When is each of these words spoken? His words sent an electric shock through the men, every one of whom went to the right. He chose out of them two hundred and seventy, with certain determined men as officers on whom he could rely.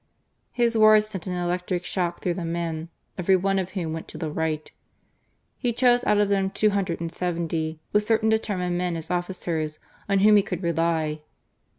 His 0.51 0.75
words 0.75 1.05
sent 1.05 1.27
an 1.27 1.33
electric 1.33 1.85
shock 1.85 2.23
through 2.23 2.33
the 2.33 2.43
men, 2.43 2.89
every 3.19 3.35
one 3.35 3.59
of 3.59 3.73
whom 3.73 3.93
went 3.93 4.07
to 4.07 4.17
the 4.17 4.31
right. 4.31 4.71
He 5.59 5.71
chose 5.73 6.03
out 6.05 6.17
of 6.17 6.27
them 6.27 6.49
two 6.49 6.71
hundred 6.71 7.01
and 7.01 7.13
seventy, 7.13 7.79
with 7.93 8.01
certain 8.01 8.29
determined 8.29 8.79
men 8.79 8.95
as 8.97 9.11
officers 9.11 9.77
on 10.09 10.17
whom 10.21 10.37
he 10.37 10.41
could 10.41 10.63
rely. 10.63 11.21